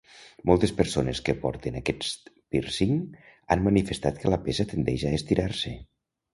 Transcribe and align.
Moltes 0.51 0.71
persones 0.79 1.21
que 1.27 1.35
porten 1.43 1.77
aquest 1.81 2.33
pírcing 2.55 2.97
han 3.57 3.63
manifestat 3.69 4.21
que 4.25 4.35
la 4.35 4.43
peça 4.49 4.69
tendeix 4.75 5.07
a 5.13 5.17
estirar-se. 5.23 5.79